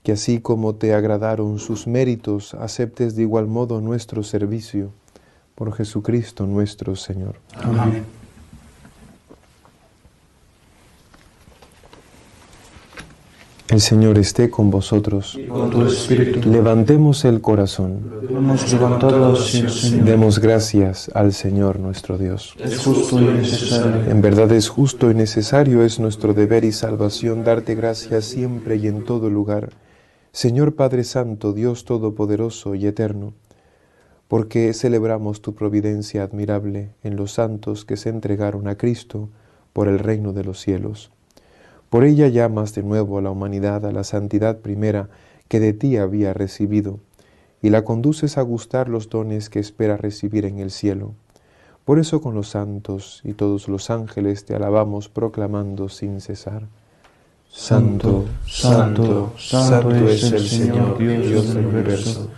que 0.02 0.12
así 0.12 0.40
como 0.40 0.76
te 0.76 0.94
agradaron 0.94 1.58
sus 1.58 1.86
méritos, 1.86 2.54
aceptes 2.54 3.16
de 3.16 3.22
igual 3.22 3.48
modo 3.48 3.82
nuestro 3.82 4.22
servicio 4.22 4.92
por 5.54 5.74
Jesucristo 5.74 6.46
nuestro 6.46 6.96
Señor. 6.96 7.36
Amén. 7.56 8.04
El 13.68 13.80
Señor 13.80 14.18
esté 14.18 14.50
con 14.50 14.70
vosotros. 14.70 15.38
con 15.48 15.70
tu 15.70 15.86
espíritu. 15.86 16.48
Levantemos 16.48 17.24
el 17.24 17.40
corazón. 17.40 18.22
Hemos 18.28 18.72
levantado 18.72 19.32
hacia 19.32 19.60
el 19.62 19.70
Señor. 19.70 20.04
Demos 20.04 20.38
gracias 20.38 21.10
al 21.14 21.32
Señor 21.32 21.80
nuestro 21.80 22.18
Dios. 22.18 22.54
Es 22.58 22.78
justo 22.78 23.20
y 23.20 23.24
necesario. 23.24 24.10
En 24.10 24.20
verdad 24.20 24.52
es 24.52 24.68
justo 24.68 25.10
y 25.10 25.14
necesario, 25.14 25.82
es 25.82 25.98
nuestro 25.98 26.34
deber 26.34 26.64
y 26.64 26.72
salvación 26.72 27.42
darte 27.42 27.74
gracias 27.74 28.26
siempre 28.26 28.76
y 28.76 28.86
en 28.86 29.04
todo 29.04 29.30
lugar. 29.30 29.70
Señor 30.30 30.74
Padre 30.74 31.02
Santo, 31.02 31.52
Dios 31.52 31.84
Todopoderoso 31.84 32.74
y 32.74 32.86
Eterno 32.86 33.32
porque 34.28 34.72
celebramos 34.72 35.42
tu 35.42 35.54
providencia 35.54 36.22
admirable 36.22 36.90
en 37.02 37.16
los 37.16 37.32
santos 37.32 37.84
que 37.84 37.96
se 37.96 38.08
entregaron 38.08 38.68
a 38.68 38.76
Cristo 38.76 39.28
por 39.72 39.88
el 39.88 39.98
reino 39.98 40.32
de 40.32 40.44
los 40.44 40.60
cielos. 40.60 41.10
Por 41.90 42.04
ella 42.04 42.28
llamas 42.28 42.74
de 42.74 42.82
nuevo 42.82 43.18
a 43.18 43.22
la 43.22 43.30
humanidad 43.30 43.84
a 43.84 43.92
la 43.92 44.04
santidad 44.04 44.58
primera 44.58 45.10
que 45.48 45.60
de 45.60 45.72
ti 45.72 45.96
había 45.98 46.32
recibido, 46.32 47.00
y 47.60 47.70
la 47.70 47.84
conduces 47.84 48.36
a 48.36 48.42
gustar 48.42 48.88
los 48.88 49.08
dones 49.08 49.48
que 49.50 49.58
espera 49.58 49.96
recibir 49.96 50.44
en 50.44 50.58
el 50.58 50.70
cielo. 50.70 51.14
Por 51.84 51.98
eso 51.98 52.20
con 52.20 52.34
los 52.34 52.48
santos 52.48 53.20
y 53.24 53.34
todos 53.34 53.68
los 53.68 53.90
ángeles 53.90 54.44
te 54.44 54.54
alabamos 54.54 55.08
proclamando 55.08 55.88
sin 55.88 56.20
cesar. 56.20 56.66
Santo, 57.50 58.24
santo, 58.46 59.32
santo, 59.38 59.94
es 60.08 60.32
el 60.32 60.46
Señor 60.46 60.98
Dios 60.98 61.54
del 61.54 61.66
universo 61.66 62.30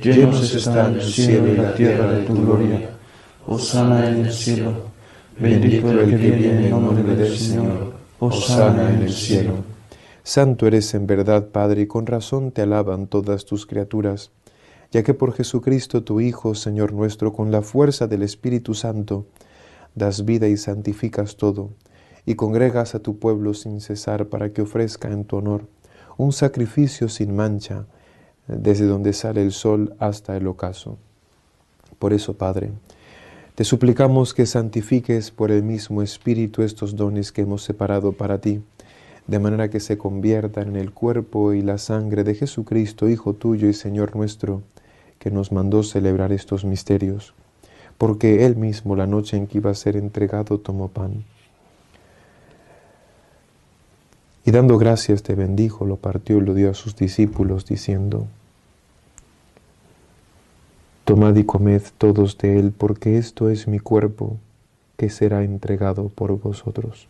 llenos 0.00 0.54
están 0.54 0.94
el 0.94 1.02
cielo 1.02 1.48
y 1.48 1.56
la 1.56 1.74
tierra 1.74 2.12
de 2.12 2.24
tu 2.24 2.34
gloria. 2.34 2.90
Osana 3.46 4.08
en 4.08 4.26
el 4.26 4.32
cielo, 4.32 4.72
bendito 5.38 5.90
el 5.90 6.10
que 6.10 6.16
viene 6.16 6.66
en 6.66 6.70
nombre 6.70 7.02
del 7.02 7.36
Señor. 7.36 7.94
Osana 8.20 8.90
en 8.90 9.02
el 9.02 9.12
cielo. 9.12 9.54
Santo 10.22 10.66
eres 10.66 10.92
en 10.94 11.06
verdad, 11.06 11.48
Padre, 11.48 11.82
y 11.82 11.86
con 11.86 12.06
razón 12.06 12.52
te 12.52 12.62
alaban 12.62 13.06
todas 13.06 13.46
tus 13.46 13.64
criaturas, 13.64 14.30
ya 14.90 15.02
que 15.02 15.14
por 15.14 15.32
Jesucristo 15.32 16.02
tu 16.02 16.20
Hijo, 16.20 16.54
Señor 16.54 16.92
nuestro, 16.92 17.32
con 17.32 17.50
la 17.50 17.62
fuerza 17.62 18.06
del 18.06 18.22
Espíritu 18.22 18.74
Santo, 18.74 19.26
das 19.94 20.24
vida 20.24 20.48
y 20.48 20.56
santificas 20.56 21.36
todo, 21.36 21.70
y 22.26 22.34
congregas 22.34 22.94
a 22.94 22.98
tu 22.98 23.18
pueblo 23.18 23.54
sin 23.54 23.80
cesar 23.80 24.26
para 24.26 24.52
que 24.52 24.62
ofrezca 24.62 25.08
en 25.08 25.24
tu 25.24 25.36
honor 25.36 25.62
un 26.18 26.32
sacrificio 26.32 27.08
sin 27.08 27.34
mancha, 27.34 27.86
desde 28.48 28.86
donde 28.86 29.12
sale 29.12 29.42
el 29.42 29.52
sol 29.52 29.94
hasta 29.98 30.36
el 30.36 30.46
ocaso. 30.46 30.96
Por 31.98 32.12
eso, 32.12 32.34
Padre, 32.34 32.72
te 33.54 33.64
suplicamos 33.64 34.34
que 34.34 34.46
santifiques 34.46 35.30
por 35.30 35.50
el 35.50 35.62
mismo 35.62 36.02
Espíritu 36.02 36.62
estos 36.62 36.96
dones 36.96 37.32
que 37.32 37.42
hemos 37.42 37.62
separado 37.62 38.12
para 38.12 38.40
ti, 38.40 38.62
de 39.26 39.38
manera 39.38 39.68
que 39.68 39.80
se 39.80 39.98
conviertan 39.98 40.68
en 40.68 40.76
el 40.76 40.92
cuerpo 40.92 41.52
y 41.52 41.60
la 41.60 41.76
sangre 41.76 42.24
de 42.24 42.34
Jesucristo, 42.34 43.08
Hijo 43.08 43.34
tuyo 43.34 43.68
y 43.68 43.74
Señor 43.74 44.16
nuestro, 44.16 44.62
que 45.18 45.30
nos 45.30 45.52
mandó 45.52 45.82
celebrar 45.82 46.32
estos 46.32 46.64
misterios, 46.64 47.34
porque 47.98 48.46
Él 48.46 48.56
mismo 48.56 48.96
la 48.96 49.06
noche 49.06 49.36
en 49.36 49.46
que 49.46 49.58
iba 49.58 49.70
a 49.70 49.74
ser 49.74 49.96
entregado 49.96 50.58
tomó 50.58 50.88
pan. 50.88 51.24
Y 54.44 54.50
dando 54.50 54.78
gracias 54.78 55.22
te 55.22 55.34
bendijo, 55.34 55.84
lo 55.84 55.96
partió 55.96 56.38
y 56.38 56.40
lo 56.40 56.54
dio 56.54 56.70
a 56.70 56.74
sus 56.74 56.96
discípulos, 56.96 57.66
diciendo, 57.66 58.28
Tomad 61.08 61.36
y 61.36 61.44
comed 61.44 61.80
todos 61.96 62.36
de 62.36 62.58
él, 62.58 62.70
porque 62.70 63.16
esto 63.16 63.48
es 63.48 63.66
mi 63.66 63.78
cuerpo 63.78 64.36
que 64.98 65.08
será 65.08 65.42
entregado 65.42 66.10
por 66.10 66.38
vosotros. 66.38 67.08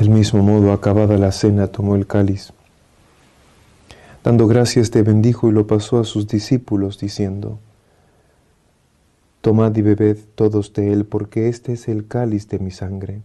Del 0.00 0.08
mismo 0.08 0.42
modo, 0.42 0.72
acabada 0.72 1.18
la 1.18 1.30
cena, 1.30 1.66
tomó 1.66 1.94
el 1.94 2.06
cáliz. 2.06 2.54
Dando 4.24 4.46
gracias, 4.46 4.90
te 4.90 5.02
bendijo 5.02 5.50
y 5.50 5.52
lo 5.52 5.66
pasó 5.66 6.00
a 6.00 6.04
sus 6.04 6.26
discípulos, 6.26 6.98
diciendo, 6.98 7.58
Tomad 9.42 9.76
y 9.76 9.82
bebed 9.82 10.16
todos 10.36 10.72
de 10.72 10.94
él, 10.94 11.04
porque 11.04 11.48
este 11.50 11.74
es 11.74 11.86
el 11.86 12.08
cáliz 12.08 12.48
de 12.48 12.60
mi 12.60 12.70
sangre, 12.70 13.20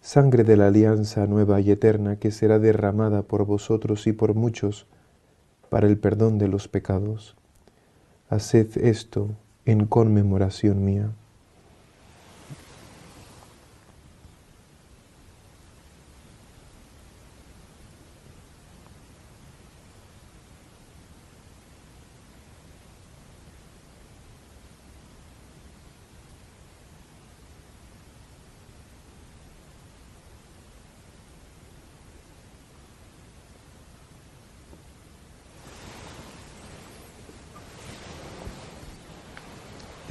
sangre 0.00 0.44
de 0.44 0.56
la 0.56 0.68
alianza 0.68 1.26
nueva 1.26 1.60
y 1.60 1.70
eterna 1.70 2.16
que 2.16 2.30
será 2.30 2.58
derramada 2.58 3.20
por 3.20 3.44
vosotros 3.44 4.06
y 4.06 4.14
por 4.14 4.32
muchos 4.32 4.86
para 5.68 5.88
el 5.88 5.98
perdón 5.98 6.38
de 6.38 6.48
los 6.48 6.68
pecados. 6.68 7.36
Haced 8.30 8.78
esto 8.78 9.28
en 9.66 9.84
conmemoración 9.84 10.86
mía. 10.86 11.10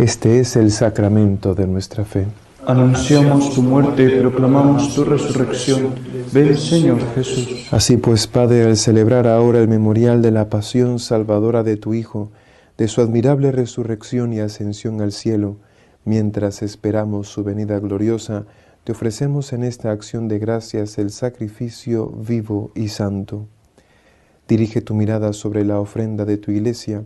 Este 0.01 0.39
es 0.39 0.55
el 0.55 0.71
sacramento 0.71 1.53
de 1.53 1.67
nuestra 1.67 2.03
fe. 2.03 2.25
Anunciamos 2.65 3.53
tu 3.53 3.61
muerte 3.61 4.03
y 4.03 4.19
proclamamos 4.19 4.95
tu 4.95 5.03
resurrección. 5.03 5.93
Ven, 6.33 6.57
Señor 6.57 6.97
Jesús. 7.13 7.67
Así 7.69 7.97
pues, 7.97 8.25
Padre, 8.25 8.63
al 8.63 8.77
celebrar 8.77 9.27
ahora 9.27 9.59
el 9.59 9.67
memorial 9.67 10.23
de 10.23 10.31
la 10.31 10.49
pasión 10.49 10.97
salvadora 10.97 11.61
de 11.61 11.77
tu 11.77 11.93
Hijo, 11.93 12.31
de 12.79 12.87
su 12.87 13.01
admirable 13.01 13.51
resurrección 13.51 14.33
y 14.33 14.39
ascensión 14.39 15.01
al 15.01 15.11
cielo, 15.11 15.57
mientras 16.03 16.63
esperamos 16.63 17.27
su 17.27 17.43
venida 17.43 17.77
gloriosa, 17.77 18.47
te 18.83 18.93
ofrecemos 18.93 19.53
en 19.53 19.63
esta 19.63 19.91
acción 19.91 20.27
de 20.27 20.39
gracias 20.39 20.97
el 20.97 21.11
sacrificio 21.11 22.07
vivo 22.07 22.71
y 22.73 22.87
santo. 22.87 23.45
Dirige 24.47 24.81
tu 24.81 24.95
mirada 24.95 25.31
sobre 25.31 25.63
la 25.63 25.79
ofrenda 25.79 26.25
de 26.25 26.37
tu 26.37 26.49
iglesia 26.49 27.03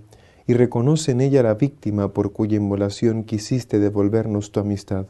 y 0.48 0.54
reconoce 0.54 1.12
en 1.12 1.22
ella 1.22 1.44
la 1.44 1.56
víctima 1.56 2.14
por 2.14 2.32
cuya 2.32 2.58
inmolación 2.58 3.24
quisiste 3.24 3.80
devolvernos 3.80 4.52
tu 4.52 4.60
amistad, 4.60 5.08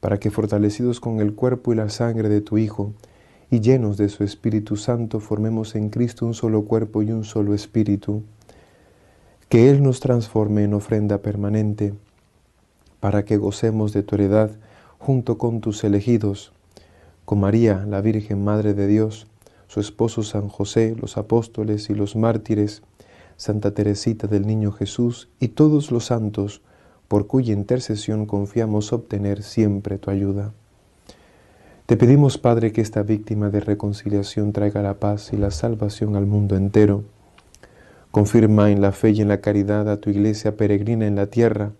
para 0.00 0.18
que 0.18 0.30
fortalecidos 0.30 0.98
con 0.98 1.20
el 1.20 1.34
cuerpo 1.34 1.72
y 1.72 1.76
la 1.76 1.88
sangre 1.88 2.28
de 2.28 2.40
tu 2.40 2.58
Hijo, 2.58 2.92
y 3.50 3.60
llenos 3.60 3.96
de 3.98 4.08
su 4.08 4.24
Espíritu 4.24 4.76
Santo, 4.76 5.20
formemos 5.20 5.74
en 5.74 5.90
Cristo 5.90 6.26
un 6.26 6.34
solo 6.34 6.64
cuerpo 6.64 7.02
y 7.02 7.12
un 7.12 7.22
solo 7.22 7.54
Espíritu, 7.54 8.22
que 9.48 9.68
Él 9.68 9.82
nos 9.82 10.00
transforme 10.00 10.64
en 10.64 10.74
ofrenda 10.74 11.18
permanente, 11.18 11.94
para 12.98 13.24
que 13.24 13.36
gocemos 13.36 13.92
de 13.92 14.02
tu 14.02 14.14
heredad 14.14 14.50
junto 14.98 15.36
con 15.36 15.60
tus 15.60 15.84
elegidos, 15.84 16.52
con 17.24 17.40
María, 17.40 17.84
la 17.86 18.00
Virgen 18.00 18.42
Madre 18.42 18.74
de 18.74 18.86
Dios, 18.86 19.26
su 19.68 19.80
esposo 19.80 20.22
San 20.22 20.48
José, 20.48 20.96
los 21.00 21.16
apóstoles 21.16 21.90
y 21.90 21.94
los 21.94 22.16
mártires, 22.16 22.82
Santa 23.42 23.74
Teresita 23.74 24.28
del 24.28 24.46
Niño 24.46 24.70
Jesús 24.70 25.28
y 25.40 25.48
todos 25.48 25.90
los 25.90 26.04
santos, 26.04 26.62
por 27.08 27.26
cuya 27.26 27.52
intercesión 27.52 28.24
confiamos 28.24 28.92
obtener 28.92 29.42
siempre 29.42 29.98
tu 29.98 30.12
ayuda. 30.12 30.52
Te 31.86 31.96
pedimos, 31.96 32.38
Padre, 32.38 32.70
que 32.70 32.82
esta 32.82 33.02
víctima 33.02 33.50
de 33.50 33.58
reconciliación 33.58 34.52
traiga 34.52 34.80
la 34.80 35.00
paz 35.00 35.32
y 35.32 35.36
la 35.38 35.50
salvación 35.50 36.14
al 36.14 36.24
mundo 36.24 36.54
entero. 36.54 37.02
Confirma 38.12 38.70
en 38.70 38.80
la 38.80 38.92
fe 38.92 39.10
y 39.10 39.22
en 39.22 39.28
la 39.28 39.40
caridad 39.40 39.88
a 39.90 39.96
tu 39.96 40.10
iglesia 40.10 40.56
peregrina 40.56 41.08
en 41.08 41.16
la 41.16 41.26
tierra, 41.26 41.72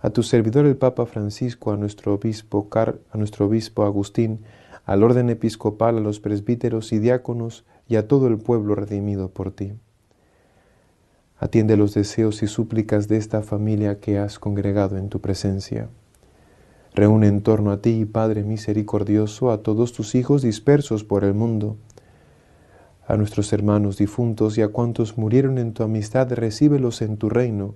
a 0.00 0.10
tu 0.10 0.24
servidor 0.24 0.66
el 0.66 0.76
Papa 0.76 1.06
Francisco, 1.06 1.70
a 1.70 1.76
nuestro 1.76 2.14
obispo, 2.14 2.68
Car, 2.70 2.98
a 3.12 3.18
nuestro 3.18 3.46
obispo 3.46 3.84
Agustín, 3.84 4.40
al 4.84 5.04
orden 5.04 5.30
episcopal, 5.30 5.98
a 5.98 6.00
los 6.00 6.18
presbíteros 6.18 6.92
y 6.92 6.98
diáconos 6.98 7.64
y 7.86 7.94
a 7.94 8.08
todo 8.08 8.26
el 8.26 8.38
pueblo 8.38 8.74
redimido 8.74 9.28
por 9.28 9.52
ti. 9.52 9.74
Atiende 11.40 11.76
los 11.76 11.94
deseos 11.94 12.42
y 12.42 12.48
súplicas 12.48 13.06
de 13.06 13.16
esta 13.16 13.42
familia 13.42 14.00
que 14.00 14.18
has 14.18 14.40
congregado 14.40 14.96
en 14.96 15.08
tu 15.08 15.20
presencia. 15.20 15.88
Reúne 16.94 17.28
en 17.28 17.42
torno 17.42 17.70
a 17.70 17.80
ti, 17.80 18.04
Padre 18.06 18.42
misericordioso, 18.42 19.52
a 19.52 19.62
todos 19.62 19.92
tus 19.92 20.16
hijos 20.16 20.42
dispersos 20.42 21.04
por 21.04 21.22
el 21.22 21.34
mundo. 21.34 21.76
A 23.06 23.16
nuestros 23.16 23.52
hermanos 23.52 23.98
difuntos 23.98 24.58
y 24.58 24.62
a 24.62 24.68
cuantos 24.68 25.16
murieron 25.16 25.58
en 25.58 25.74
tu 25.74 25.84
amistad, 25.84 26.32
recíbelos 26.32 27.02
en 27.02 27.18
tu 27.18 27.28
reino, 27.28 27.74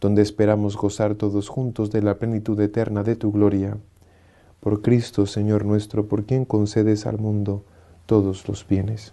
donde 0.00 0.22
esperamos 0.22 0.76
gozar 0.76 1.16
todos 1.16 1.48
juntos 1.48 1.90
de 1.90 2.00
la 2.00 2.18
plenitud 2.18 2.60
eterna 2.60 3.02
de 3.02 3.16
tu 3.16 3.32
gloria. 3.32 3.76
Por 4.60 4.82
Cristo, 4.82 5.26
Señor 5.26 5.64
nuestro, 5.64 6.06
por 6.06 6.26
quien 6.26 6.44
concedes 6.44 7.06
al 7.06 7.18
mundo 7.18 7.64
todos 8.06 8.46
los 8.46 8.66
bienes. 8.68 9.12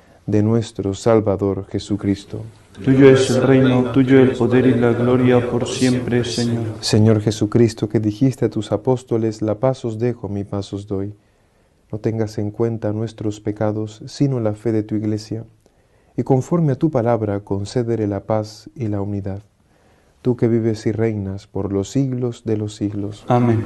nuestro 0.25 0.93
Salvador 0.93 1.65
Jesucristo. 1.69 2.43
Tuyo 2.83 3.09
es 3.09 3.29
el 3.29 3.43
reino, 3.43 3.91
tuyo 3.91 4.21
el 4.21 4.31
poder 4.31 4.65
y 4.65 4.73
la 4.73 4.93
gloria 4.93 5.51
por 5.51 5.67
siempre, 5.67 6.23
Señor. 6.23 6.63
Señor 6.79 7.21
Jesucristo, 7.21 7.89
que 7.89 7.99
dijiste 7.99 8.45
a 8.45 8.49
tus 8.49 8.71
apóstoles, 8.71 9.41
la 9.41 9.59
paz 9.59 9.83
os 9.83 9.99
dejo, 9.99 10.29
mi 10.29 10.43
paz 10.43 10.71
os 10.73 10.87
doy. 10.87 11.13
No 11.91 11.99
tengas 11.99 12.37
en 12.37 12.51
cuenta 12.51 12.93
nuestros 12.93 13.41
pecados, 13.41 14.01
sino 14.07 14.39
la 14.39 14.53
fe 14.53 14.71
de 14.71 14.83
tu 14.83 14.95
iglesia, 14.95 15.43
y 16.15 16.23
conforme 16.23 16.73
a 16.73 16.75
tu 16.75 16.89
palabra 16.89 17.41
concédere 17.41 18.07
la 18.07 18.21
paz 18.21 18.69
y 18.75 18.87
la 18.87 19.01
unidad. 19.01 19.43
Tú 20.21 20.37
que 20.37 20.47
vives 20.47 20.85
y 20.85 20.91
reinas 20.91 21.47
por 21.47 21.73
los 21.73 21.89
siglos 21.89 22.43
de 22.45 22.57
los 22.57 22.75
siglos. 22.75 23.25
Amén. 23.27 23.65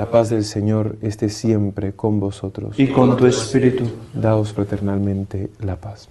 La 0.00 0.10
paz 0.10 0.30
del 0.30 0.46
Señor 0.46 0.96
esté 1.02 1.28
siempre 1.28 1.92
con 1.92 2.20
vosotros. 2.20 2.78
Y 2.78 2.86
con 2.86 3.18
tu 3.18 3.26
espíritu. 3.26 3.84
Daos 4.14 4.50
fraternalmente 4.50 5.50
la 5.60 5.76
paz. 5.76 6.08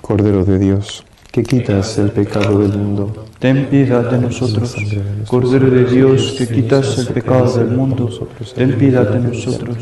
Cordero 0.00 0.44
de 0.44 0.60
Dios, 0.60 1.04
que 1.32 1.42
quitas 1.42 1.98
el 1.98 2.12
pecado 2.12 2.60
del 2.60 2.78
mundo. 2.78 3.26
Ten 3.40 3.66
piedad 3.66 4.08
de 4.08 4.18
nosotros. 4.18 4.76
Cordero 5.26 5.68
de 5.68 5.86
Dios, 5.86 6.36
que 6.38 6.46
quitas 6.46 6.96
el 6.98 7.08
pecado 7.08 7.58
del 7.58 7.76
mundo. 7.76 8.28
Ten 8.54 8.78
piedad 8.78 9.10
de 9.10 9.18
nosotros. 9.18 9.76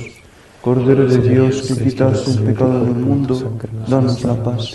Cordero 0.62 1.04
de 1.04 1.18
Dios, 1.18 1.70
que 1.70 1.84
quitas 1.84 2.26
el 2.28 2.44
pecado 2.44 2.82
del 2.82 2.94
mundo, 2.94 3.58
danos 3.86 4.24
la 4.24 4.42
paz. 4.42 4.74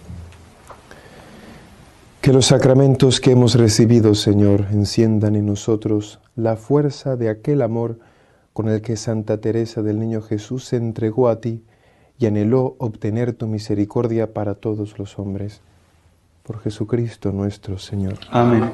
Que 2.21 2.33
los 2.33 2.45
sacramentos 2.45 3.19
que 3.19 3.31
hemos 3.31 3.55
recibido, 3.55 4.13
Señor, 4.13 4.67
enciendan 4.71 5.35
en 5.35 5.47
nosotros 5.47 6.19
la 6.35 6.55
fuerza 6.55 7.15
de 7.15 7.29
aquel 7.29 7.63
amor 7.63 7.97
con 8.53 8.69
el 8.69 8.83
que 8.83 8.95
Santa 8.95 9.39
Teresa 9.39 9.81
del 9.81 9.99
Niño 9.99 10.21
Jesús 10.21 10.65
se 10.65 10.75
entregó 10.75 11.29
a 11.29 11.41
ti 11.41 11.63
y 12.19 12.27
anheló 12.27 12.75
obtener 12.77 13.33
tu 13.33 13.47
misericordia 13.47 14.33
para 14.33 14.53
todos 14.53 14.99
los 14.99 15.17
hombres. 15.17 15.61
Por 16.43 16.59
Jesucristo 16.59 17.31
nuestro 17.31 17.79
Señor. 17.79 18.19
Amén. 18.29 18.71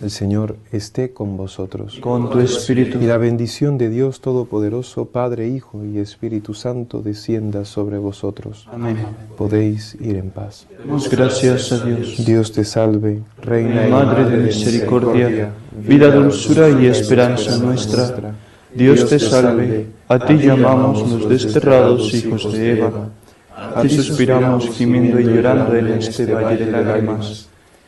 El 0.00 0.12
Señor 0.12 0.56
esté 0.70 1.10
con 1.10 1.36
vosotros. 1.36 1.98
Con 2.00 2.30
tu 2.30 2.38
espíritu. 2.38 2.98
Y 3.00 3.06
la 3.06 3.18
bendición 3.18 3.78
de 3.78 3.88
Dios 3.88 4.20
Todopoderoso, 4.20 5.06
Padre, 5.06 5.48
Hijo 5.48 5.84
y 5.84 5.98
Espíritu 5.98 6.54
Santo, 6.54 7.02
descienda 7.02 7.64
sobre 7.64 7.98
vosotros. 7.98 8.68
Amén. 8.70 8.96
Podéis 9.36 9.96
ir 10.00 10.14
en 10.16 10.30
paz. 10.30 10.68
Damos 10.78 11.10
gracias 11.10 11.72
a 11.72 11.84
Dios. 11.84 12.24
Dios 12.24 12.52
te 12.52 12.64
salve, 12.64 13.22
Reina 13.42 13.88
y 13.88 13.90
Madre 13.90 14.24
de 14.30 14.36
misericordia, 14.36 15.50
vida, 15.72 16.12
dulzura 16.12 16.68
y 16.70 16.86
esperanza 16.86 17.58
nuestra. 17.58 18.34
Dios 18.72 19.08
te 19.08 19.18
salve. 19.18 19.86
A 20.06 20.24
ti 20.24 20.34
llamamos 20.34 21.10
los 21.10 21.28
desterrados 21.28 22.14
hijos 22.14 22.52
de 22.52 22.78
Eva. 22.78 23.08
A 23.56 23.82
ti 23.82 23.88
suspiramos 23.88 24.68
gimiendo 24.68 25.18
y 25.18 25.24
llorando 25.24 25.74
en 25.74 25.88
este 25.88 26.32
valle 26.32 26.66
de 26.66 26.70
lágrimas. 26.70 27.47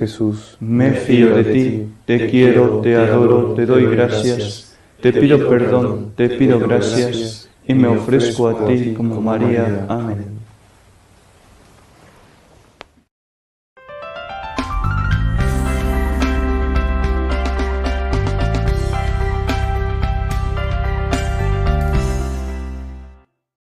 Jesús, 0.00 0.56
me 0.60 0.92
fío 0.92 1.36
de 1.36 1.44
ti, 1.44 1.92
te 2.06 2.30
quiero, 2.30 2.80
te 2.80 2.96
adoro, 2.96 3.52
te 3.52 3.66
doy 3.66 3.84
gracias, 3.84 4.74
te 4.98 5.12
pido 5.12 5.46
perdón, 5.46 6.12
te 6.16 6.30
pido 6.30 6.58
gracias 6.58 7.50
y 7.68 7.74
me 7.74 7.88
ofrezco 7.88 8.48
a 8.48 8.64
ti 8.64 8.94
como 8.96 9.20
María. 9.20 9.84
Amén. 9.90 10.29